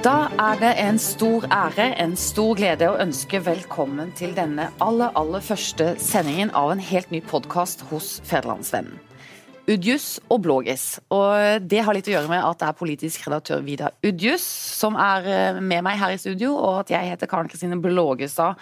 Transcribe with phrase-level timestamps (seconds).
[0.00, 5.10] Da er det en stor ære, en stor glede å ønske velkommen til denne aller,
[5.12, 8.96] aller første sendingen av en helt ny podkast hos Federlandsvennen.
[9.68, 10.86] Udjus og Blågis.
[11.12, 14.46] Og det har litt å gjøre med at det er politisk redaktør Vidar Udjus
[14.80, 18.56] som er eh, med meg her i studio, og at jeg heter Karen Kristine Blågestad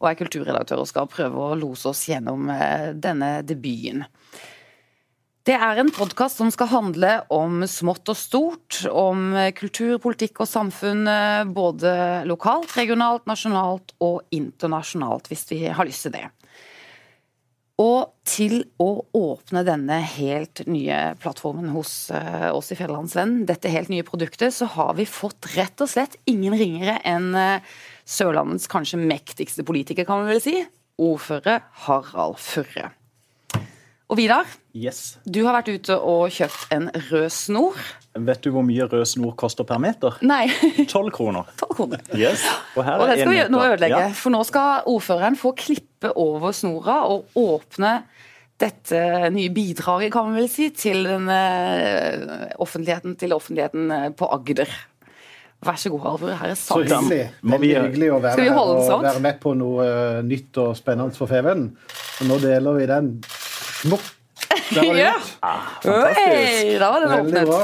[0.00, 4.02] og er kulturredaktør og skal prøve å lose oss gjennom eh, denne debuten.
[5.48, 10.50] Det er en podkast som skal handle om smått og stort, om kultur, politikk og
[10.50, 11.08] samfunn
[11.56, 11.94] både
[12.28, 16.26] lokalt, regionalt, nasjonalt og internasjonalt, hvis vi har lyst til det.
[17.80, 23.88] Og til å åpne denne helt nye plattformen hos eh, oss i Fjellandsvennen, dette helt
[23.92, 27.72] nye produktet, så har vi fått rett og slett ingen ringere enn eh,
[28.04, 30.56] Sørlandets kanskje mektigste politiker, kan vi vel si,
[31.00, 32.90] ordfører Harald Furre.
[34.10, 35.20] Og Vidar, yes.
[35.22, 37.76] du har vært ute og kjøpt en rød snor.
[38.18, 40.16] Vet du hvor mye rød snor koster per meter?
[40.26, 40.48] Nei.
[40.90, 41.46] Tolv kroner.
[41.62, 42.02] 12 kroner.
[42.18, 42.42] Yes.
[42.74, 44.10] Og, her Og er det skal vi nå ødelegge, Ja.
[44.18, 48.00] for nå skal ordføreren få klippe over snora og åpne
[48.60, 54.26] dette nye bidraget, kan man vel si, til den eh, offentligheten, til offentligheten eh, på
[54.34, 54.68] Agder.
[55.64, 56.34] Vær så god, Halvor.
[56.40, 57.22] Her er Så hyggelig.
[57.44, 58.50] Veldig hyggelig å være
[58.88, 59.06] sånn?
[59.06, 61.66] være med på noe eh, nytt og spennende for Feven.
[62.20, 63.10] Og nå deler vi den.
[63.82, 64.02] Smopp!
[64.74, 65.12] Der var det Ja.
[65.12, 65.30] gjort.
[65.84, 66.64] Fantastisk.
[66.64, 67.60] Oi, da var den Veldig bra.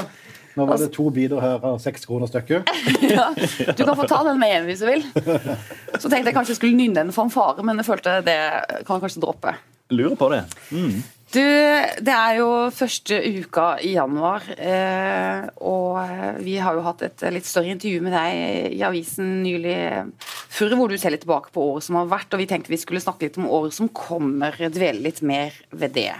[0.56, 2.68] Nå var det to biter her av seks kroner stykket.
[3.16, 3.26] Ja,
[3.76, 5.02] du kan få ta den med hjem hvis du vil.
[6.00, 8.36] Så tenkte jeg kanskje jeg skulle nynne en fanfare, men jeg følte det
[8.86, 9.52] kan jeg kanskje droppe.
[9.92, 10.40] Lurer på det.
[10.74, 10.96] Mm.
[11.36, 17.02] Du, det er jo første uka i januar, eh, og eh, vi har jo hatt
[17.04, 19.74] et litt større intervju med deg i avisen nylig,
[20.56, 22.80] Furre, hvor du ser litt tilbake på året som har vært, og vi tenkte vi
[22.80, 26.14] skulle snakke litt om året som kommer, dvele litt mer ved det.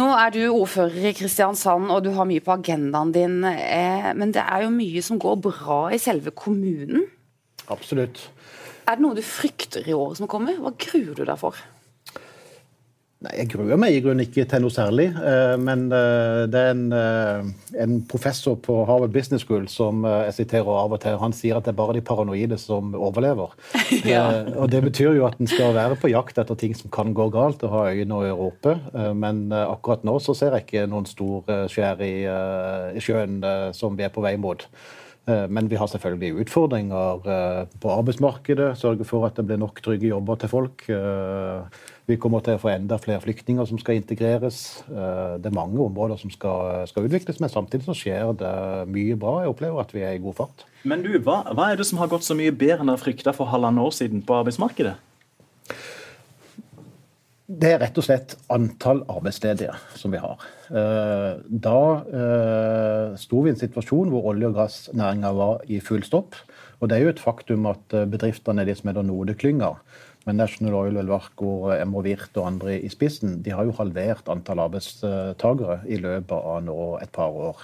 [0.00, 4.32] Nå er du ordfører i Kristiansand, og du har mye på agendaen din, eh, men
[4.32, 7.04] det er jo mye som går bra i selve kommunen.
[7.68, 8.30] Absolutt.
[8.88, 10.56] Er det noe du frykter i året som kommer?
[10.56, 11.60] Hva gruer du deg for?
[13.24, 15.06] Nei, Jeg gruer meg i grunnen ikke til noe særlig.
[15.16, 17.46] eh, Men eh, det er en, eh,
[17.80, 21.16] en professor på Harvard Business School som jeg siterer av og til.
[21.22, 23.54] Han sier at det er bare de paranoide som overlever.
[24.04, 24.44] Ja.
[24.60, 27.30] Og Det betyr jo at en skal være på jakt etter ting som kan gå
[27.32, 28.84] galt, og ha øyne og ører.
[28.92, 32.12] Eh, Men akkurat nå så ser jeg ikke noen stor skjær i,
[32.96, 33.40] i sjøen
[33.72, 34.68] som vi er på vei mot.
[35.26, 37.24] Men vi har selvfølgelig utfordringer
[37.82, 38.76] på arbeidsmarkedet.
[38.78, 40.84] Sørge for at det blir nok trygge jobber til folk.
[42.06, 44.84] Vi kommer til å få enda flere flyktninger som skal integreres.
[44.86, 48.52] Eh, Det er mange områder som skal, skal utvikles, men samtidig så skjer det
[48.94, 49.40] mye bra.
[49.42, 50.64] Jeg opplever at vi er i god fart.
[50.84, 53.34] Men du, hva, hva er det som har gått så mye bedre enn dere frykta
[53.34, 54.94] for halvannet år siden på arbeidsmarkedet?
[57.46, 60.46] Det er rett og slett antall arbeidsledige som vi har.
[60.70, 66.02] Eh, Da eh, sto vi i en situasjon hvor olje- og gassnæringa var i full
[66.06, 66.34] stopp.
[66.80, 69.80] Og det er jo et faktum at eh, bedriftene er de som er nodeklynger.
[70.26, 71.50] Men National Oil, Elvarco,
[71.86, 76.64] MO Virt og andre i spissen de har jo halvert antall arbeidstagere i løpet av
[76.66, 77.62] nå et par år.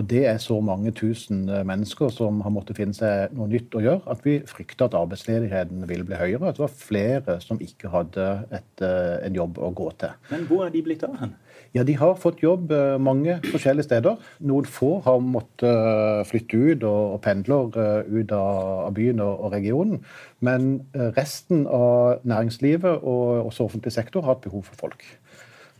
[0.00, 3.76] Og Det er så mange tusen eh, mennesker som har måttet finne seg noe nytt
[3.76, 6.48] å gjøre, at vi frykter at arbeidsledigheten vil bli høyere.
[6.48, 10.16] At det var flere som ikke hadde et, eh, en jobb å gå til.
[10.32, 11.36] Men hvor er de blitt av hen?
[11.76, 14.16] Ja, De har fått jobb eh, mange forskjellige steder.
[14.48, 20.00] Noen få har måttet eh, flytte ut og, pendler eh, ut av, byen og, regionen.
[20.40, 20.86] Men
[21.16, 25.04] resten av næringslivet og også offentlig sektor har hatt behov for folk.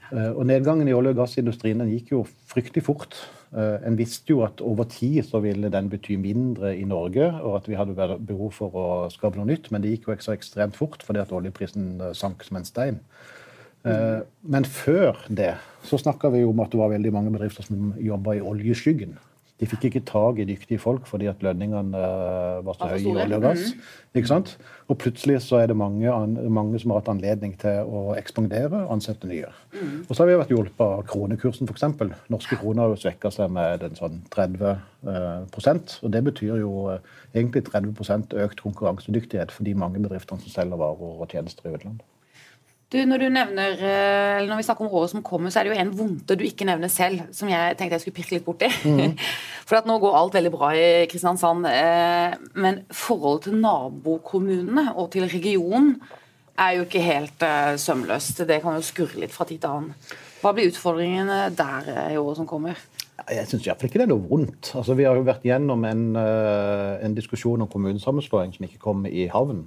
[0.08, 3.16] Og Nedgangen i olje- og gassindustrien gikk jo fryktelig fort.
[3.52, 7.68] En visste jo at over tid så ville den bety mindre i Norge, og at
[7.68, 10.80] vi hadde behov for å skape noe nytt, men det gikk jo ikke så ekstremt
[10.80, 13.02] fort fordi at oljeprisen sank som en stein.
[13.86, 15.54] Eh, Men før det
[15.86, 19.16] så snakka vi om at det var veldig mange bedrifter som jobba i oljeskyggen.
[19.58, 23.10] De fikk ikke tak i dyktige folk fordi at lønningene eh, var så høye i
[23.10, 23.72] olje og gass.
[24.14, 24.52] Ikke sant?
[24.86, 26.12] Og plutselig så er det mange,
[26.54, 29.50] mange som har hatt anledning til å ekspandere og ansette nye.
[30.06, 31.88] Og så har vi vært hjulpet av kronekursen, f.eks.
[32.30, 36.74] Norske kroner har jo svekka seg med en sånn 30 eh, Og det betyr jo
[37.34, 42.06] egentlig 30% økt konkurransedyktighet for de mange bedriftene som selger varer og tjenester i utlandet.
[42.88, 45.66] Du, når, du nevner, eh, eller når vi snakker om året som kommer, så er
[45.68, 48.46] det jo en vondte du ikke nevner selv, som jeg tenkte jeg skulle pirke litt
[48.46, 48.70] borti.
[49.68, 51.68] For at nå går alt veldig bra i Kristiansand.
[51.68, 55.98] eh, Men forholdet til nabokommunene og til regionen
[56.56, 58.40] er jo ikke helt eh, sømløst.
[58.48, 60.16] Det kan jo skurre litt fra tid til annen.
[60.40, 62.80] Hva blir utfordringene der i året som kommer?
[63.28, 64.72] Jeg syns iallfall ikke det er noe vondt.
[64.78, 69.26] Altså, vi har jo vært gjennom en, en diskusjon om kommunesammenslåing som ikke kom i
[69.28, 69.66] havn.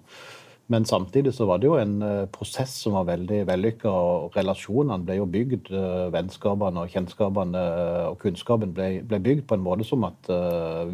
[0.72, 5.04] Men samtidig så var det jo en uh, prosess som var veldig vellykka, og relasjonene
[5.08, 5.72] ble jo bygd.
[5.74, 10.32] Uh, vennskapene og kjennskapene uh, og kunnskapen ble, ble, bygd på en måte som at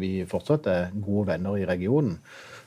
[0.00, 2.18] vi fortsatt er gode venner i regionen.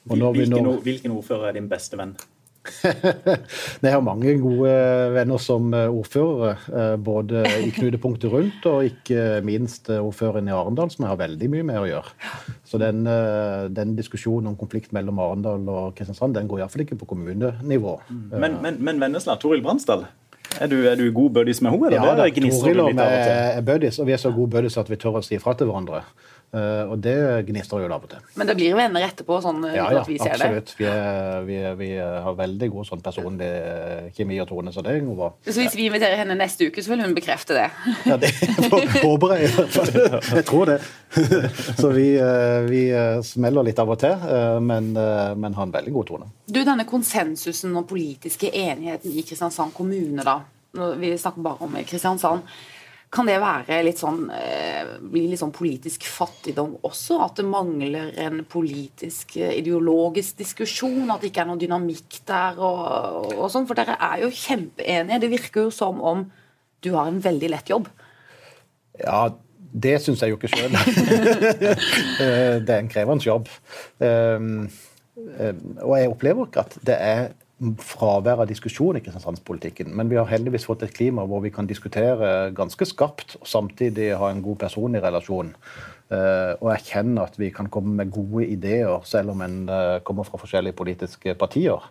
[0.08, 0.78] Hvilken, nå...
[0.86, 2.16] hvilken ordfører er din beste venn?
[2.62, 4.72] Jeg har mange gode
[5.16, 11.14] venner som ordførere, både i knutepunktet rundt og ikke minst ordføreren i Arendal, som jeg
[11.14, 12.16] har veldig mye med å gjøre.
[12.70, 13.04] Så den,
[13.74, 17.98] den diskusjonen om konflikt mellom Arendal og Kristiansand den går iallfall ikke på kommunenivå.
[18.32, 20.06] Men, men, men Vennesla, Toril Bransdal,
[20.60, 21.94] er du, er du god buddies med henne?
[21.96, 25.00] Ja, da, Toril og vi er buddies, og vi er så gode buddies at vi
[25.00, 26.04] tør å si fra til hverandre.
[26.52, 27.16] Uh, og det
[27.48, 28.24] gnistrer jo av og til.
[28.36, 29.38] Men det blir venner etterpå?
[29.40, 30.74] sånn ja, ja, vi ser absolutt.
[30.76, 30.84] Det.
[30.84, 31.46] Vi, absolutt.
[31.48, 35.30] vi, vi har veldig god sånn personlig eh, kjemi og tone, så det går bra.
[35.48, 37.70] Så hvis vi inviterer henne neste uke, så vil hun bekrefte det?
[38.10, 38.34] ja, det
[39.00, 39.94] håper jeg i hvert fall.
[40.28, 40.78] Jeg tror det.
[41.82, 42.84] så vi, eh, vi,
[43.32, 44.28] smeller litt av og til,
[44.68, 46.32] men, men har en veldig god tone.
[46.52, 50.41] Du, Denne konsensusen og politiske enigheten i Kristiansand kommune, da.
[50.72, 52.48] Vi snakker bare om Kristiansand.
[53.12, 57.18] Kan det være litt sånn, eh, bli litt sånn politisk fattigdom også?
[57.26, 61.12] At det mangler en politisk, eh, ideologisk diskusjon?
[61.12, 62.56] At det ikke er noe dynamikk der?
[62.58, 65.20] og, og sånn, For dere er jo kjempeenige.
[65.20, 66.32] Det virker jo som om
[66.82, 67.90] du har en veldig lett jobb.
[69.04, 69.28] Ja,
[69.74, 70.72] det syns jeg jo ikke sjøl.
[72.22, 73.48] Eh, det er en krevende jobb.
[75.82, 77.32] Og jeg opplever ikke at det er
[77.82, 79.92] fravær av diskusjon i kristiansandspolitikken.
[79.98, 84.12] Men vi har heldigvis fått et klima hvor vi kan diskutere ganske skarpt og samtidig
[84.18, 85.54] ha en god personlig relasjon.
[86.12, 90.28] Uh, og erkjenne at vi kan komme med gode ideer, selv om en uh, kommer
[90.28, 91.86] fra forskjellige politiske partier.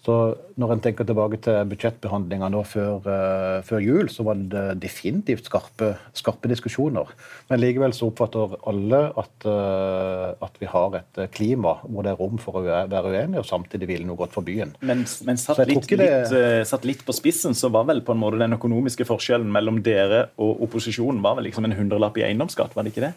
[0.00, 0.14] Så
[0.60, 5.50] når en tenker tilbake til budsjettbehandlinga nå før, uh, før, jul, så var det definitivt
[5.50, 7.10] skarpe, skarpe diskusjoner.
[7.50, 12.20] Men likevel så oppfatter alle at, uh, at, vi har et klima hvor det er
[12.20, 14.72] rom for å være uenige, og samtidig ville noe godt for byen.
[14.80, 16.00] Men, men satt, litt, det...
[16.00, 19.52] litt, uh, satt, litt, på spissen, så var vel på en måte den økonomiske forskjellen
[19.52, 23.14] mellom dere og opposisjonen var vel liksom en hundrelapp i eiendomsskatt, var det ikke det?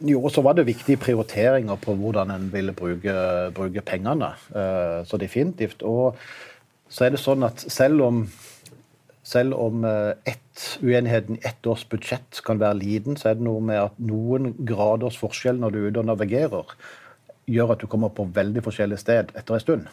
[0.00, 3.12] Jo, så var det viktige prioriteringer på hvordan en ville bruke,
[3.52, 4.32] bruke pengene.
[4.48, 5.82] Uh, så definitivt.
[5.82, 6.16] Og
[6.88, 8.22] så er det sånn at selv om,
[9.22, 13.44] selv om uh, ett, uenigheten i ett års budsjett kan være liten, så er det
[13.44, 16.72] noe med at noen graders forskjell når du er ute og navigerer,
[17.50, 19.90] gjør at du kommer på veldig forskjellig sted etter en stund.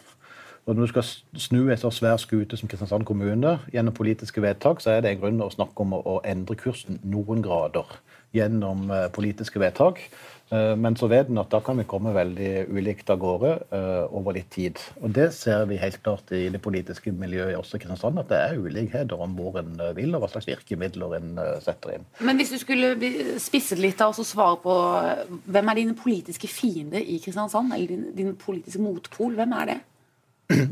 [0.67, 1.07] Når du skal
[1.39, 5.21] snu en så svær skute som Kristiansand kommune gjennom politiske vedtak, så er det en
[5.21, 7.91] grunn å snakke om å, å endre kursen noen grader
[8.35, 10.01] gjennom eh, politiske vedtak.
[10.49, 14.05] Eh, men så vet en at da kan vi komme veldig ulikt av gårde uh,
[14.15, 14.79] over litt tid.
[15.01, 18.39] Og det ser vi helt klart i det politiske miljøet også i Kristiansand, at det
[18.39, 22.07] er ulikheter om hvor en vil og hva slags virkemidler en setter inn.
[22.23, 22.93] Men hvis du skulle
[23.43, 24.77] spisset litt og svare på
[25.51, 27.75] hvem er dine politiske fiender i Kristiansand?
[27.75, 29.79] Eller din, din politiske motpol, hvem er det?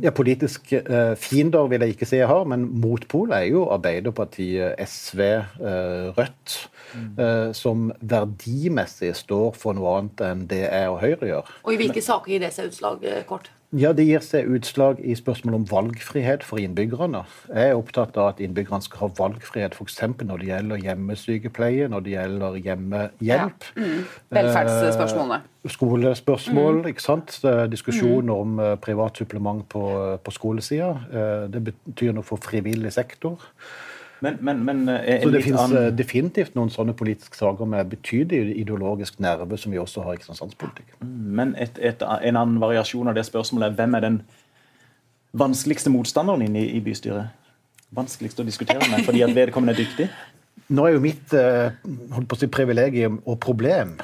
[0.06, 4.80] Ja, Politisk eh, fiender vil jeg ikke si jeg har, men motpol er jo Arbeiderpartiet,
[4.88, 5.20] SV,
[5.60, 6.56] eh, Rødt.
[6.96, 7.20] Mm.
[7.20, 11.52] Eh, som verdimessig står for noe annet enn det jeg og Høyre gjør.
[11.66, 13.52] Og I hvilke men, saker gir det seg utslag, eh, kort?
[13.76, 17.26] Ja, Det gir seg utslag i spørsmål om valgfrihet for innbyggerne.
[17.50, 19.98] Jeg er opptatt av at innbyggerne skal ha valgfrihet f.eks.
[20.22, 23.20] når det gjelder hjemmesykepleie, når det gjelder hjemmehjelp.
[23.26, 23.50] Ja.
[23.76, 24.06] Mm.
[24.38, 25.42] Velferdsspørsmålene.
[25.44, 26.88] Eh, skolespørsmål, mm.
[26.94, 27.36] ikke sant.
[27.74, 29.84] Diskusjon om uh, privat supplement på,
[30.24, 30.94] på skolesida.
[31.12, 33.44] Uh, det betyr noe for frivillig sektor.
[34.24, 35.76] Men, men, men eh, Så det finnes an...
[35.78, 40.22] Eh, definitivt noen sånne politiske saker med betydelig ideologisk nerve som vi også har i
[40.22, 40.96] kristiansandspolitikk.
[41.04, 44.22] Men et, et, en annen variasjon av det spørsmålet er hvem er den
[45.36, 47.34] vanskeligste motstanderen inne i, i bystyret?
[47.96, 50.10] Vanskeligst å diskutere med fordi at vedkommende er dyktig?
[50.76, 51.76] Nå er jo mitt eh,
[52.16, 53.98] holdt på å si, privilegium og problem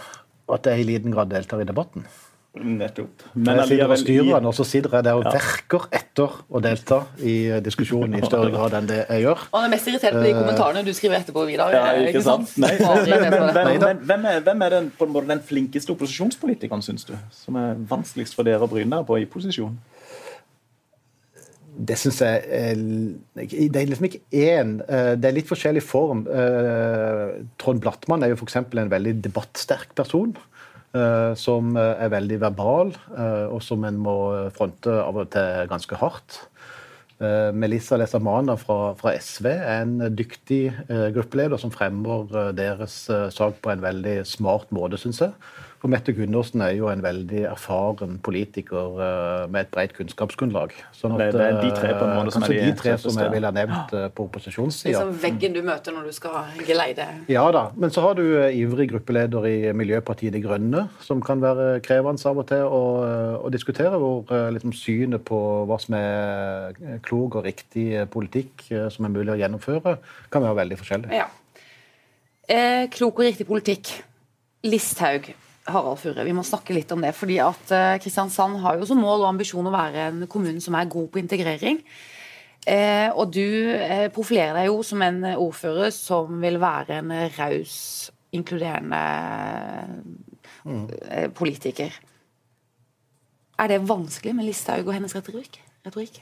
[0.51, 2.03] at jeg i liten grad deltar i debatten.
[2.51, 3.21] Nettopp.
[3.31, 5.31] Men jeg sitter og styrer, og så sitter jeg der og ja.
[5.37, 9.45] verker etter å delta i diskusjonen i større grad enn det jeg gjør.
[9.53, 11.71] Og han er mest irritert på de kommentarene du skriver etterpå, Vidar.
[11.71, 12.51] Ja, ikke sant?
[12.59, 12.73] Nei.
[12.75, 14.91] Men, men, men, hvem er, hvem er den,
[15.31, 17.15] den, flinkeste opposisjonspolitikeren, syns du?
[17.31, 19.79] Som er vanskeligst for dere å bryne dere på i posisjon?
[21.71, 22.67] Det syns jeg
[23.39, 24.75] Det er liksom ikke én.
[24.91, 26.27] Eh, det er litt forskjellig form.
[26.27, 28.59] Eh, Trond Blattmann er jo f.eks.
[28.59, 30.35] en veldig debattsterk person.
[30.91, 34.15] Eh, som eh, er veldig verbal, eh, og som en må
[34.51, 36.45] fronte av og til ganske hardt.
[37.53, 40.71] Melissa Lesamana fra, fra, SV er en dyktig
[41.13, 42.95] gruppeleder som fremmer deres
[43.29, 45.35] sak på en veldig smart måte, syns jeg.
[45.81, 50.75] Og Mette Gundersen er jo en veldig erfaren politiker uh, med et bredt kunnskapsgrunnlag.
[50.93, 53.17] Sånn at, det, er de tre på en måte som er de, de tre som
[53.17, 54.93] jeg ville ha nevnt uh, på opposisjonssida.
[54.93, 57.65] Liksom veggen du møter når du skal geleide Ja da.
[57.73, 62.29] Men så har du uh, ivrig gruppeleder i Miljøpartiet De Grønne, som kan være krevende
[62.29, 62.83] av og til å,
[63.41, 69.13] å diskutere, hvor liksom, synet på hva som er klok og riktig politikk som er
[69.13, 69.97] mulig å gjennomføre,
[70.29, 71.13] kan være veldig forskjellig.
[71.15, 71.29] Ja.
[72.51, 73.91] Eh, klok og riktig politikk.
[74.67, 75.31] Listhaug,
[75.69, 77.13] Harald Furre, vi må snakke litt om det.
[77.13, 80.77] fordi at eh, Kristiansand har jo som mål og ambisjon å være en kommune som
[80.77, 81.81] er god på integrering.
[82.65, 87.75] Eh, og du eh, profilerer deg jo som en ordfører som vil være en raus,
[88.31, 89.01] inkluderende
[90.63, 90.85] mm.
[91.37, 91.93] politiker.
[93.61, 95.59] Er det vanskelig med Listhaug og hennes retorikk?
[95.85, 96.21] retorikk?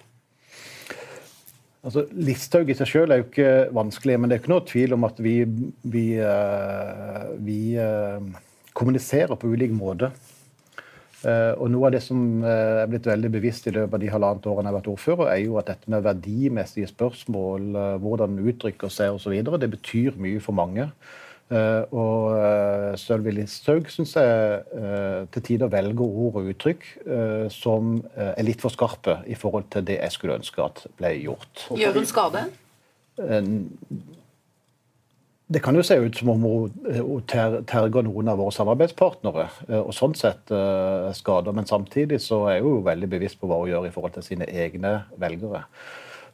[1.86, 4.98] Altså, Listhaug i seg selv er jo ikke vanskelig, men det er ikke noe tvil
[4.98, 5.36] om at vi,
[5.88, 6.06] vi,
[7.46, 7.60] vi
[8.80, 10.12] kommuniserer på ulik måte.
[11.20, 14.46] Uh, og Noe av det som er blitt veldig bevisst i løpet av de halvannet
[14.48, 18.94] årene jeg har vært ordfører, er jo at dette med verdimessige spørsmål, hvordan en uttrykker
[18.94, 20.88] seg osv., det betyr mye for mange.
[21.50, 24.60] Og Sølvi Listhaug syns jeg
[25.34, 26.86] til tider velger ord og uttrykk
[27.50, 31.66] som er litt for skarpe i forhold til det jeg skulle ønske at ble gjort.
[31.74, 32.46] Gjør hun skade?
[35.50, 39.48] Det kan jo se ut som om hun terger noen av våre samarbeidspartnere,
[39.80, 40.52] og sånn sett
[41.18, 41.56] skader.
[41.58, 44.28] Men samtidig så er hun jo veldig bevisst på hva hun gjør i forhold til
[44.28, 45.64] sine egne velgere.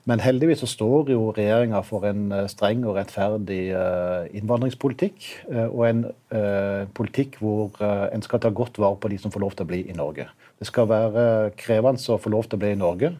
[0.05, 5.25] Men heldigvis så står jo regjeringa for en eh, streng og rettferdig eh, innvandringspolitikk.
[5.49, 6.05] Eh, og en
[6.95, 9.81] politikk hvor en skal ta godt vare på de som får lov til å bli
[9.87, 10.25] i Norge.
[10.59, 13.13] Det skal være krevende å få lov til å bli i Norge.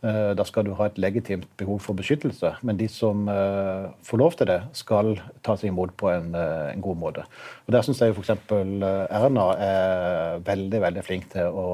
[0.00, 2.54] Eh, da skal du ha et legitimt behov for beskyttelse.
[2.64, 5.12] Men de som eh, får lov til det, skal
[5.44, 7.24] ta seg imot på en, eh, en god måte.
[7.66, 8.32] Og Der syns jeg f.eks.
[8.48, 11.66] Erna er veldig veldig flink til å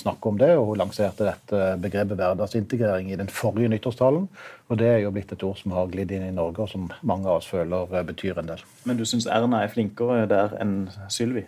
[0.00, 0.54] snakke om det.
[0.56, 4.24] og Hun lanserte dette begrepet hverdagsintegrering i den forrige nyttårstalen.
[4.70, 6.88] Og det er jo blitt et ord som har glidd inn i Norge, og som
[7.02, 8.64] mange av oss føler betyr en del.
[8.88, 11.44] Men du syns Erna er flinkere der enn Sylvi?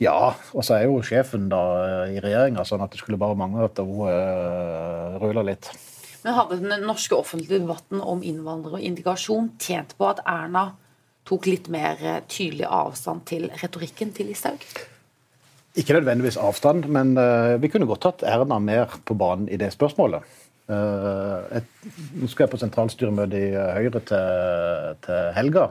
[0.00, 1.62] Ja, og så er jo sjefen da
[2.10, 5.68] i regjeringa, sånn at det skulle bare mangle at hun uh, ruler litt.
[6.22, 10.70] Men hadde den norske offentlige debatten om innvandrere og indikasjon tjent på at Erna
[11.26, 14.62] tok litt mer eh, tydelig avstand til retorikken til Listhaug?
[15.78, 19.70] Ikke nødvendigvis avstand, men uh, vi kunne godt tatt Erna mer på banen i det
[19.74, 20.26] spørsmålet.
[20.70, 21.70] Uh, et,
[22.18, 25.70] nå skal jeg på sentralstyremøte i Høyre til, til helga.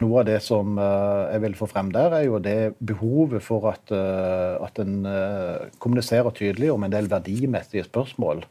[0.00, 3.68] Noe av det som eh, jeg vil få frem der, er jo det behovet for
[3.68, 8.44] at, eh, at en eh, kommuniserer tydelig om en del verdimessige spørsmål.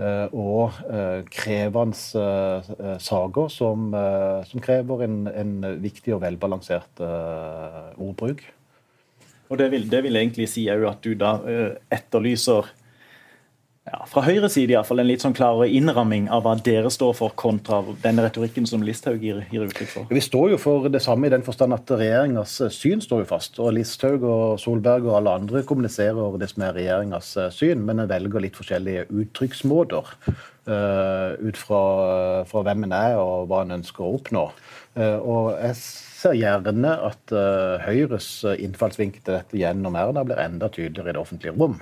[0.00, 0.78] Og
[1.28, 3.90] krevende saker som,
[4.48, 5.50] som krever en, en,
[5.82, 8.40] viktig og velbalansert ordbruk.
[9.52, 11.34] Og det vil, det vil egentlig si at du da
[11.92, 12.72] etterlyser
[13.88, 16.90] ja, fra Høyre side i hvert fall, en litt sånn klarere innramming av hva dere
[16.92, 20.10] står for, kontra den retorikken som Listhaug gir, gir uttrykk for?
[20.12, 23.56] Vi står jo for det samme i den forstand at regjeringas syn står jo fast.
[23.62, 28.10] og Listhaug og Solberg og alle andre kommuniserer det som er regjeringas syn, men en
[28.10, 30.12] velger litt forskjellige uttrykksmåter
[30.68, 31.82] uh, ut fra,
[32.50, 34.44] fra, hvem en er og hva en ønsker å oppnå.
[34.98, 40.68] Uh, og jeg ser gjerne at uh, Høyres innfallsvinkel til dette gjennom Erna blir enda
[40.68, 41.80] tydeligere i det offentlige rom.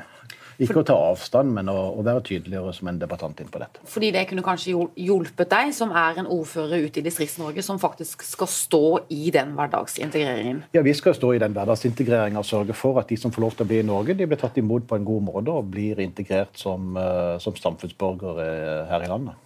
[0.58, 3.82] Ikke å ta avstand, men å, å, være tydeligere som en debattant inn på dette.
[3.86, 8.24] Fordi det kunne kanskje hjulpet deg, som er en ordfører ute i Distrikts-Norge, som faktisk
[8.26, 8.82] skal stå
[9.14, 10.64] i den hverdagsintegreringen?
[10.74, 13.54] Ja, vi skal stå i den hverdagsintegreringen og sørge for at de som får lov
[13.54, 16.02] til å bli i Norge, de blir tatt imot på en god måte og blir
[16.02, 18.48] integrert som, eh, som samfunnsborgere
[18.90, 19.38] her i landet.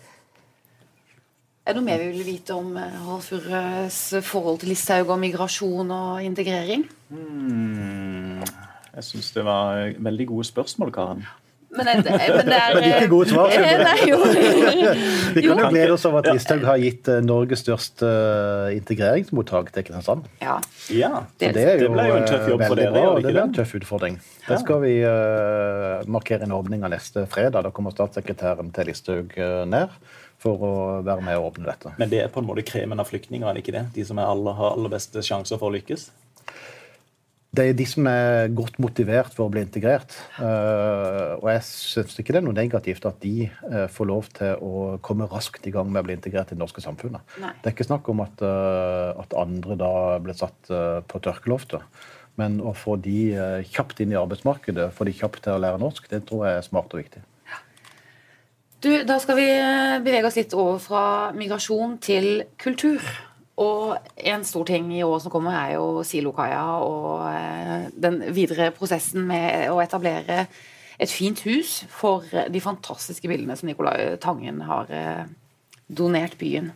[1.63, 5.93] Er det noe mer vi vil vite om Halvfures Halfurres forhold til Listhaug og migrasjon
[5.95, 6.89] og integrering?
[7.13, 8.22] Hmm.
[8.93, 11.25] Jeg syns det var veldig gode spørsmål, Karen.
[11.73, 13.53] Men det, men det er Ikke gode svar.
[14.05, 14.19] Jo.
[15.37, 19.71] Vi kan jo glede oss over at Listhaug har gitt eh, Norges største eh, integreringsmottak
[19.73, 20.27] til Kristiansand.
[20.45, 20.59] Ja.
[20.93, 21.25] ja.
[21.41, 22.93] Det, ble jo en tøff jobb for dere.
[22.93, 24.19] Bra, det ble en tøff utfordring.
[24.45, 27.65] Det skal vi uh, markere en åpning av neste fredag.
[27.65, 29.33] Da kommer statssekretæren til Listhaug
[29.73, 29.97] ned
[30.43, 30.75] for å
[31.07, 31.95] være med og åpne dette.
[32.03, 33.87] Men det er på en måte kremen av flyktninger, er det ikke det?
[33.95, 36.11] De som er aller, har aller beste sjanser for å lykkes?
[37.53, 40.15] Det er de som er godt motivert for å bli integrert.
[40.39, 44.63] Uh, og jeg syns ikke det er noe negativt at de uh, får lov til
[44.65, 47.21] å komme raskt i gang med å bli integrert i det norske samfunnet.
[47.43, 47.51] Nei.
[47.61, 49.93] Det er ikke snakk om at, uh, at andre da
[50.25, 50.73] ble satt
[51.09, 51.85] på tørkeloftet.
[52.41, 53.35] Men å få de
[53.69, 56.65] kjapt inn i arbeidsmarkedet, få de kjapt til å lære norsk, det tror jeg er
[56.65, 57.21] smart og viktig.
[58.83, 59.45] Du, da skal vi
[60.03, 61.05] bevege oss litt over fra
[61.37, 63.05] migrasjon til kultur.
[63.63, 68.71] Og en stor ting i året som kommer, er jo Silokaia og eh, den videre
[68.75, 70.47] prosessen med å etablere
[71.03, 75.25] et fint hus for de fantastiske bildene som Nicolai Tangen har eh,
[75.89, 76.73] donert byen.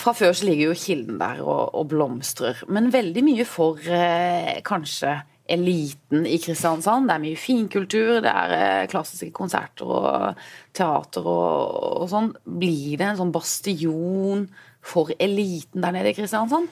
[0.00, 4.60] Fra før så ligger jo Kilden der og, og blomstrer, men veldig mye for eh,
[4.66, 5.18] kanskje
[5.50, 7.08] eliten i Kristiansand.
[7.08, 10.42] Det er mye finkultur, det er klassiske konserter og
[10.76, 12.30] teater og, og sånn.
[12.46, 14.46] Blir det en sånn bastion
[14.82, 16.68] for eliten der nede i Kristiansand?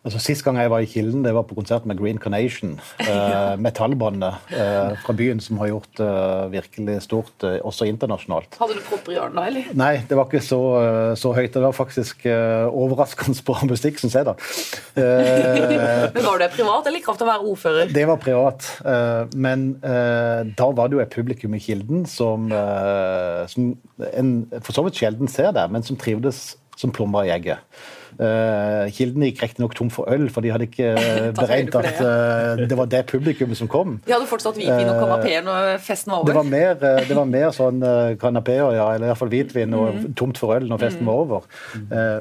[0.00, 2.78] Altså, Sist gang jeg var i Kilden, det var på konsert med Green Carnation.
[3.10, 8.54] Eh, metallbandet eh, fra byen som har gjort eh, virkelig stort, også internasjonalt.
[8.60, 9.72] Hadde du propper i ørene da, eller?
[9.76, 10.60] Nei, det var ikke så,
[11.18, 11.50] så høyt.
[11.56, 14.36] Det var faktisk overraskende bra musikk, syns jeg, da.
[16.14, 17.92] men Var det privat, eller i kraft av å være ordfører?
[17.96, 18.68] Det var privat.
[19.34, 22.46] men da var det jo et publikum i Kilden som,
[23.50, 23.72] som
[24.12, 27.60] en for så vidt sjelden ser det, men som trivdes som plomba i egget.
[28.20, 30.90] Uh, Kilden gikk riktignok tom for øl, for de hadde ikke
[31.38, 33.94] beregnet at uh, det var det publikum som kom.
[34.04, 36.28] De hadde fortsatt hvitvin og kanapeer når festen var over?
[36.28, 37.86] Det var mer, uh, det var mer sånn
[38.20, 40.04] kanapeer, ja, eller iallfall hvitvin og mm.
[40.20, 41.10] tomt for øl når festen mm.
[41.10, 41.48] var over.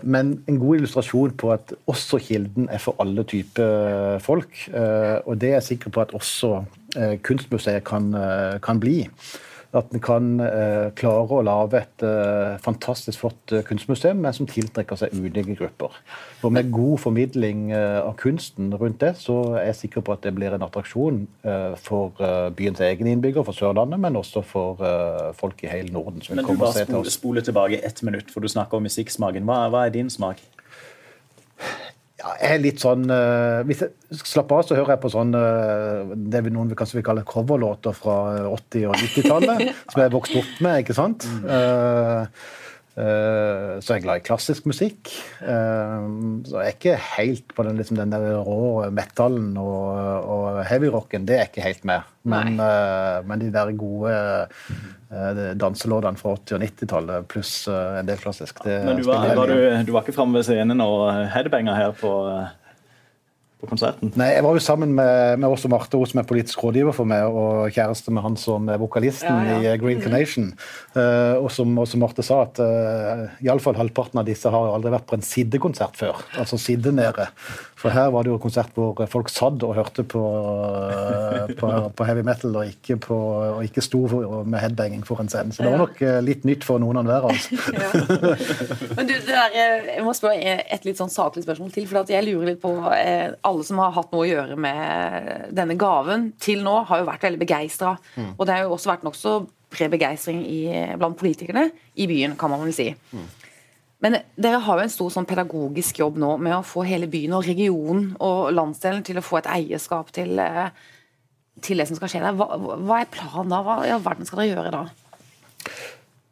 [0.03, 4.49] men en god illustrasjon på at også Kilden er for alle typer folk.
[5.25, 6.63] og det er jeg sikker på at også
[7.23, 8.09] Kunstmuseet kan,
[8.63, 9.03] kan bli.
[9.69, 14.47] At en kan eh, klare å lage et eh, fantastisk flott eh, kunstmuseum, men som
[14.49, 15.93] tiltrekker seg ulike grupper.
[16.41, 20.31] Og Med god formidling av kunsten rundt det, så er jeg sikker på at det
[20.38, 21.25] blir en attraksjon
[21.83, 22.15] for
[22.55, 24.79] byens egne innbyggere, for Sørlandet, men også for
[25.35, 26.23] folk i hele Norden.
[26.31, 29.43] men du bare spole, spole tilbake ett minutt, for du snakker om musikksmaken.
[29.43, 30.39] Hva, hva er din smak?
[32.19, 35.35] Ja, jeg er litt sånn uh, Hvis jeg slapper av, så hører jeg på sånn
[35.35, 38.15] uh, det vi noen kanskje vil kalle coverlåter fra
[38.49, 39.69] 80- og 90-tallet.
[39.91, 41.27] som jeg vokste vokst opp med, ikke sant?
[41.45, 42.25] Uh,
[42.99, 45.07] så jeg er glad i klassisk musikk.
[45.39, 51.23] så jeg er ikke helt på den, liksom, den der rå metallen og, og heavyrocken.
[51.23, 52.09] Det er jeg ikke helt med.
[52.27, 58.19] Men, men de der gode Eh, danselåtene fra 80- og 90-tallet pluss eh, en del
[58.22, 58.62] klassisk.
[58.65, 61.95] Det Men du var, var, du, du var ikke framme ved scenen og headbanger her
[61.98, 62.13] på
[63.60, 64.12] på konserten?
[64.19, 67.10] Nei, Jeg var jo sammen med, med også Marte, hun som er politisk rådgiver for
[67.10, 69.74] meg, og kjæreste med han som er vokalisten ja, ja.
[69.76, 70.54] i Green Carnation.
[70.95, 75.10] Uh, og som også Marte sa, at uh, iallfall halvparten av disse har aldri vært
[75.10, 76.22] på en siddekonsert før.
[76.39, 77.28] Altså sidde nede.
[77.80, 82.08] For her var det jo konsert hvor folk satt og hørte på, uh, på, på,
[82.08, 83.19] heavy metal, og ikke, på,
[83.58, 84.06] og ikke sto
[84.48, 85.52] med headbanging foran scenen.
[85.56, 87.36] Så det var nok uh, litt nytt for noen av dere.
[87.36, 87.60] Altså.
[88.98, 92.54] Men du, der, jeg må spørre et litt sånn saklig spørsmål til, for jeg lurer
[92.54, 92.72] litt på
[93.49, 97.25] alle som har hatt noe å gjøre med denne gaven til nå, har jo vært
[97.27, 97.95] veldig begeistra.
[98.15, 98.31] Mm.
[98.38, 99.35] Og det har jo også vært nokså
[99.69, 100.39] bred begeistring
[100.97, 101.67] blant politikerne
[101.99, 102.88] i byen, kan man vel si.
[103.13, 103.27] Mm.
[104.03, 107.35] Men dere har jo en stor sånn pedagogisk jobb nå med å få hele byen
[107.35, 110.71] og regionen og landsdelen til å få et eierskap til, eh,
[111.62, 112.38] til det som skal skje der.
[112.39, 112.47] Hva,
[112.79, 113.59] hva er planen da?
[113.65, 114.85] Hva i all verden skal dere gjøre da?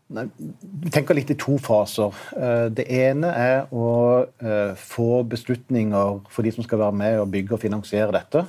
[0.07, 2.15] Vi tenker litt i to faser.
[2.39, 3.87] Eh, det ene er å
[4.39, 8.45] eh, få beslutninger for de som skal være med og bygge og finansiere dette.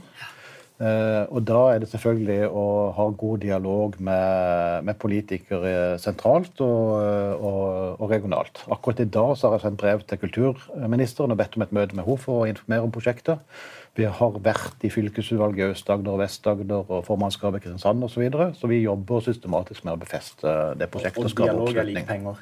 [0.78, 6.94] Eh, og da er det selvfølgelig å ha god dialog med, med politikere sentralt og,
[7.34, 7.64] og,
[7.96, 8.62] og, regionalt.
[8.70, 12.06] Akkurat i dag har jeg sendt brev til kulturministeren og bedt om et møte med
[12.06, 13.42] henne for å informere om prosjektet.
[13.98, 18.14] Vi har vært i fylkesutvalget i Aust-Agder og Vest-Agder og formannskapet i Kristiansand osv.
[18.14, 18.52] Så, videre.
[18.54, 21.24] så vi jobber systematisk med å befeste det prosjektet.
[21.24, 22.38] Og, og dialog er lik penger?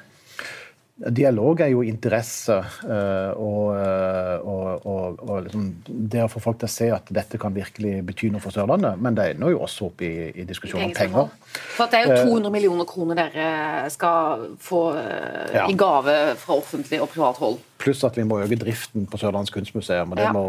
[0.97, 6.57] Dialog er jo interesse, eh, og, eh, og, og, og liksom det å få folk
[6.63, 8.97] til å se at dette kan virkelig bety noe for Sørlandet.
[9.01, 11.29] Men det ender jo også opp i, i diskusjonen om penger.
[11.77, 13.49] For Det er jo 200 eh, millioner kroner dere
[13.93, 15.67] skal få ja.
[15.69, 17.61] i gave fra offentlig og privat hold.
[17.87, 20.11] Pluss at vi må øke driften på Sørlandets kunstmuseum.
[20.11, 20.33] og Det ja.
[20.35, 20.43] må,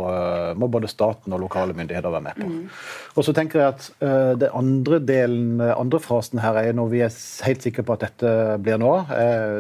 [0.59, 2.49] må, både staten og lokale myndigheter være med på.
[2.51, 2.69] Mm.
[3.15, 7.03] Og så tenker jeg at uh, det andre delen, andre frasen her er når vi
[7.07, 8.95] er helt sikre på at dette blir nå.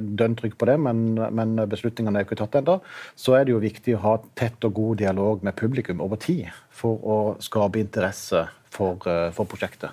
[0.02, 2.78] Dønn trygg på det men, men beslutningene er ikke tatt ennå,
[3.18, 6.48] så er det jo viktig å ha tett og god dialog med publikum over tid
[6.78, 9.90] for å skape interesse for, eh, for, prosjektet.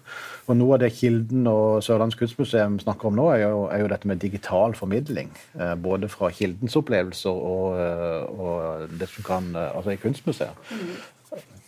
[0.47, 3.89] Og Noe av det Kilden og Sørlandets kunstmuseum snakker om nå, er jo, er jo,
[3.91, 5.31] dette med digital formidling.
[5.57, 10.57] Eh, både fra Kildens opplevelser og, eh, og det som kan Altså i kunstmuseet.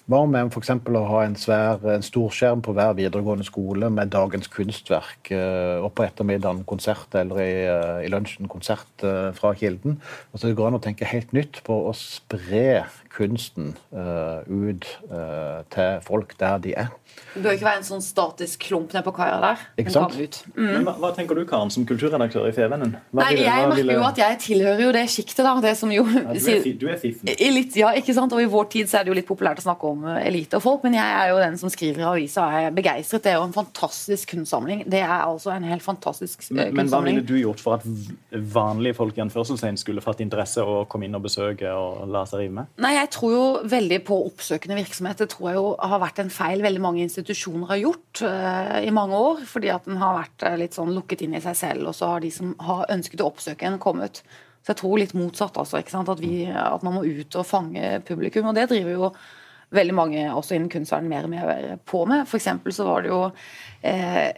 [0.07, 0.69] Hva med f.eks.
[0.71, 5.31] å ha en, svær, en storskjerm på hver videregående skole med dagens kunstverk,
[5.83, 9.03] og på ettermiddagen konsert, eller i, i lunsjen konsert
[9.35, 9.99] fra Kilden?
[10.31, 12.85] Altså Det går an å tenke helt nytt på å spre
[13.17, 16.93] kunsten uh, ut uh, til folk der de er.
[17.33, 19.61] Det bør ikke være en sånn statisk klump nede på kaia der.
[19.81, 20.13] Ikke sant?
[20.53, 20.67] Mm.
[20.67, 22.91] Men hva, hva, tenker du, Karen, som kulturredaktør i Fevennen?
[23.17, 25.53] Nei, ville- Jeg hva merker ville- jo at jeg tilhører jo det sjiktet, da.
[25.65, 27.31] Det som jo ja, du, er, fi- du er fiffen.
[27.57, 28.33] Litt, ja, ikke sant?
[28.37, 30.59] Og I vår tid så er det jo litt populært å snakke om eh, elite
[30.59, 33.23] og folk, men jeg er jo den som skriver i avisa og er begeistret.
[33.25, 34.85] Det er jo en fantastisk kunstsamling.
[34.85, 37.21] Det er altså en helt fantastisk men, Men, men hva kunstsamling.
[37.23, 37.87] ville du gjort for at
[38.53, 42.45] vanlige folk i anførselstegn skulle fått interesse og komme inn og besøke og la seg
[42.45, 42.73] rive med?
[42.77, 45.21] Nei, Jeg tror jo veldig på oppsøkende virksomhet.
[45.21, 48.93] Det tror jeg jo har vært en feil veldig mange institusjoner har gjort uh, i
[48.95, 49.41] mange år.
[49.49, 52.13] Fordi at den har vært eh, litt sånn lukket inn i seg selv, og så
[52.13, 54.23] har de som har ønsket å oppsøke en, kommet.
[54.65, 55.81] Så jeg tror litt motsatt, altså.
[55.81, 56.09] ikke sant?
[56.11, 58.49] At, vi, at man må ut og fange publikum.
[58.49, 59.11] Og det driver jo
[59.75, 62.27] veldig mange også innen kunstverden mer og mer på med.
[62.27, 63.21] For eksempel så var det jo
[63.85, 64.35] eh,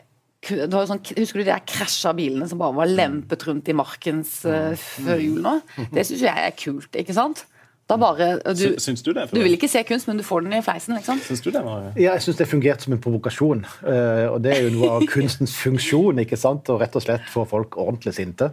[0.48, 4.40] det var sånn, Husker du de krasja bilene som bare var lempet rundt i markens
[4.48, 5.58] eh, før jul nå?
[5.92, 7.44] Det syns jeg er kult, ikke sant?
[7.90, 9.24] Da bare, du, Syns du det?
[9.34, 11.18] du vil ikke se kunst, men du får den i fleisen, liksom.
[11.26, 11.90] Syns du det Marie?
[11.98, 13.64] Ja, jeg syns det fungerte som en provokasjon.
[13.82, 16.20] Uh, og det er jo noe av kunstens funksjon.
[16.22, 16.70] ikke sant?
[16.70, 18.52] Å rett og slett få folk ordentlig sinte.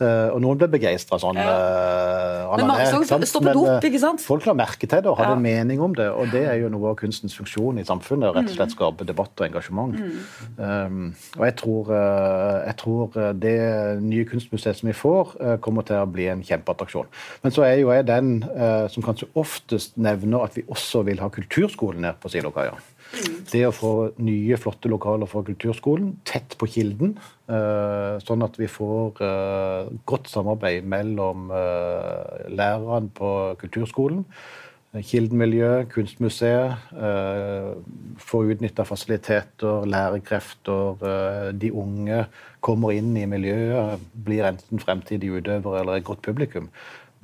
[0.00, 1.40] Uh, og noen ble begeistra sånn.
[1.40, 4.20] Uh, Men mange som stoppet Men, opp, eh, ikke sant?
[4.20, 5.38] Folk la merke til det og hadde Ja.
[5.40, 6.10] en mening om det.
[6.12, 8.30] Og det er jo noe av kunstens funksjon i samfunnet.
[8.30, 8.76] å Rett og slett Mm.
[8.76, 9.96] skape debatt og engasjement.
[10.58, 13.56] Um, og jeg tror, eh, jeg tror eh, det
[14.02, 17.06] nye kunstmuseet som vi får, eh, kommer til å bli en kjempeattraksjon.
[17.42, 21.22] Men så er jo jeg den eh, som kanskje oftest nevner at vi også vil
[21.22, 22.74] ha kulturskolen ned på Silokaia.
[23.50, 23.92] Det å få
[24.24, 27.14] nye, flotte lokaler for kulturskolen tett på Kilden,
[27.46, 34.24] eh, sånn at vi får eh, godt samarbeid mellom eh, lærerne på kulturskolen,
[35.02, 37.70] kildenmiljø, Kunstmuseet, eh,
[38.18, 40.96] få utnytta fasiliteter, lærekrefter.
[41.02, 42.26] eh, de unge
[42.60, 46.70] kommer inn i miljøet, blir enten fremtidige utøvere eller et godt publikum.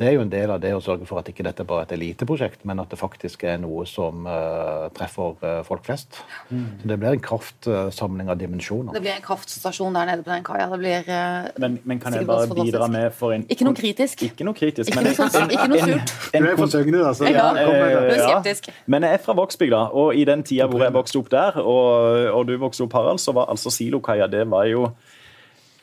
[0.00, 1.88] Det er jo en del av det å sørge for at ikke dette bare er
[1.90, 6.16] et eliteprosjekt, men at det faktisk er noe som uh, treffer uh, folk flest.
[6.48, 8.94] Så Det blir en kraftsamling av dimensjoner.
[8.96, 10.70] Det blir en kraftstasjon der nede på den kaia.
[10.72, 14.24] Det blir uh, men, men kan jeg bare bidra med for en ikke noe kritisk.
[14.30, 16.32] Ikke noe kritisk, Ikke men noe sånn- ikke noe en- surt.
[16.32, 17.28] Du er for søgne, altså.
[17.28, 17.50] Ja.
[17.52, 18.26] Du er Ja.
[18.40, 18.70] skeptisk.
[18.86, 22.32] Men jeg er fra Vågsbygda, og i den tida hvor jeg vokste opp der, og,
[22.40, 24.88] og du vokste opp, Harald, så var altså Silokaia det var jo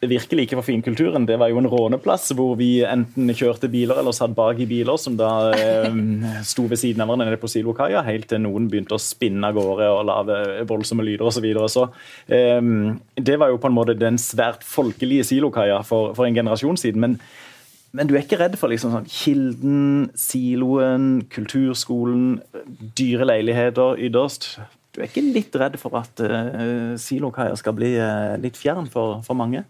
[0.01, 1.25] virkelig ikke for finkulturen.
[1.25, 4.99] Det var jo en råneplass hvor vi enten kjørte biler eller satt bak i biler
[5.01, 5.89] som da eh,
[6.45, 9.57] sto ved siden av hverandre nede på Silokaia, helt til noen begynte å spinne av
[9.57, 11.37] gårde og lage voldsomme lyder osv.
[11.37, 11.69] Så, videre.
[11.71, 11.87] så
[12.33, 12.61] eh,
[13.17, 17.01] det var jo på en måte den svært folkelige Silokaia for, for en generasjon siden.
[17.03, 17.19] men
[17.95, 22.41] men du er ikke redd for liksom sånn Kilden, siloen, kulturskolen,
[22.99, 24.49] dyre leiligheter ytterst?
[24.93, 29.21] Du er ikke litt redd for at uh, silokaia skal bli uh, litt fjern for,
[29.25, 29.63] for mange?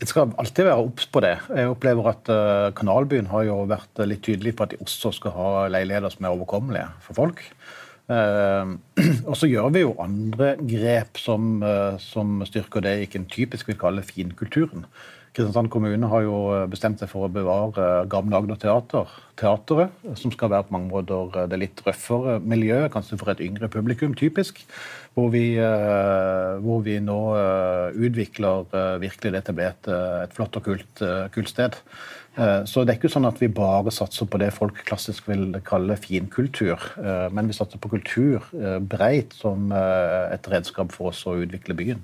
[0.00, 1.34] Jeg skal alltid være obs på det.
[1.52, 5.34] Jeg opplever at eh, Kanalbyen har jo vært litt tydelig på at de også skal
[5.36, 7.42] ha leiligheter som er overkommelige for folk.
[8.08, 8.72] Eh,
[9.28, 13.68] og så gjør vi jo andre grep som, eh, som styrker det jeg ikke typisk
[13.68, 14.88] vil kalle finkulturen.
[15.30, 20.32] Kristiansand kommune har jo eh, bestemt seg for å bevare Gamle Agder Teater, teateret, som
[20.34, 24.16] skal være på mange måter eh, det litt røffere miljøet, kanskje for et yngre publikum,
[24.18, 24.58] typisk.
[25.14, 29.90] Hvor vi, eh, hvor vi nå eh, utvikler eh, virkelig det til å bli et,
[29.94, 31.78] eh, et flott og kult, eh, kult sted.
[32.34, 35.48] Eh, Så det er ikke sånn at vi bare satser på det folk klassisk vil
[35.66, 41.14] kalle finkultur, eh, men vi satser på kultur eh, breit som eh, et redskap for
[41.14, 42.02] oss å utvikle byen.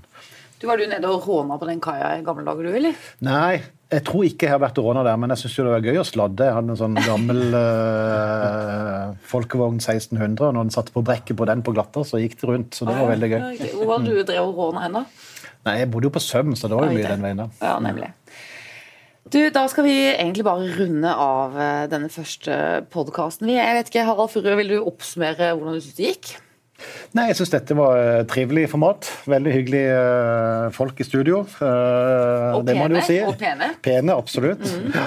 [0.66, 3.00] Var du nede og råna på den kaia i gamle dager, du, eller?
[3.26, 3.60] Nei,
[3.92, 6.00] jeg tror ikke jeg har vært og råna der, men jeg syns det var gøy
[6.00, 6.48] å sladde.
[6.48, 11.46] Jeg hadde en sånn gammel uh, folkevogn 1600, og når den satte på brekket på
[11.48, 12.78] den på glatta, så gikk det rundt.
[12.78, 13.40] Så det var veldig gøy.
[13.76, 15.06] Hvor var det du drev og råna hen, da?
[15.66, 17.14] Nei, jeg bodde jo på Søm, så det var jo mye det.
[17.14, 17.48] den veien da.
[17.62, 18.10] Ja, nemlig.
[19.26, 22.58] Du, Da skal vi egentlig bare runde av eh, denne første
[22.94, 23.50] podkasten.
[23.50, 26.34] Jeg vet ikke, Harald Furre, vil du oppsummere hvordan du syns det gikk?
[27.16, 29.06] Nei, jeg syns dette var et trivelig format.
[29.30, 31.38] Veldig hyggelige eh, folk i studio.
[31.64, 33.16] eh, Og pene, si.
[33.24, 33.70] og pene.
[33.72, 33.78] Mm.
[33.86, 34.66] Pene, absolutt.
[34.92, 35.06] Ja.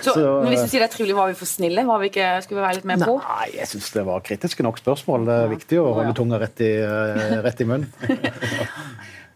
[0.00, 1.86] Så, Så, men hvis eh, du sier det er trivelig, var vi for snille?
[1.88, 3.16] Var vi ikke, skulle vi være litt med på?
[3.24, 5.26] Nei, jeg syns det var kritiske nok spørsmål.
[5.30, 7.90] Det er viktig å holde tunga rett i, eh, rett i munnen.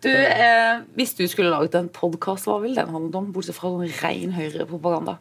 [0.00, 3.26] Du, eh, Hvis du skulle laget en podkast, hva ville den handlet om?
[3.35, 5.18] Bortsett fra sånn ren høyrepropaganda.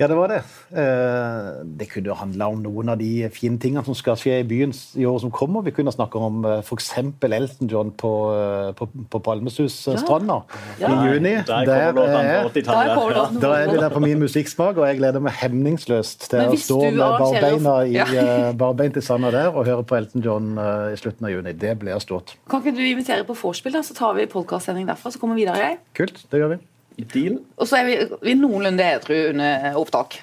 [0.00, 0.38] Ja, det var det.
[0.72, 4.72] Eh, Det kunne handla om noen av de fine tingene som skal skje i byen
[4.96, 5.60] i året som kommer.
[5.66, 6.88] Vi kunne snakka om f.eks.
[6.96, 10.38] Elton John på, eh, på, på Palmesusstranda
[10.80, 10.88] Ja.
[10.88, 11.34] i juni.
[11.44, 12.86] Der Der kommer låtene er- på 80-tallet.
[12.86, 13.20] Der Ja.
[13.20, 13.40] låten.
[13.40, 16.80] Da er vi der på min musikksmak, og jeg gleder meg hemningsløst til å stå
[16.90, 18.04] med barbeina i, Ja.
[18.04, 21.52] eh, barbeint i sanda der og høre på Elton John eh, i slutten av juni.
[21.52, 22.36] Det blir stort.
[22.48, 23.72] Kan ikke du invitere på vorspiel.
[23.84, 25.78] Så tar vi podkastsending derfra, så kommer Vidar og jeg.
[25.94, 26.58] Kult, det gjør vi.
[26.96, 27.38] Deal.
[27.56, 30.20] Og så er vi, vi er noenlunde edru under opptak.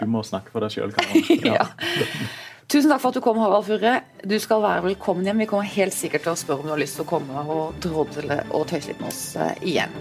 [0.00, 1.28] Du må snakke for deg sjøl, Karen.
[1.58, 1.66] Ja.
[2.72, 3.98] Tusen takk for at du kom, Harald Furre.
[4.24, 5.42] Du skal være velkommen hjem.
[5.44, 7.74] Vi kommer helt sikkert til å spørre om du har lyst til å komme og
[7.84, 9.92] drodle og tøyse litt med oss eh, igjen.